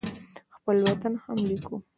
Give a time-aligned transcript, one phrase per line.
[0.55, 1.79] خپل وطن هم لیکم.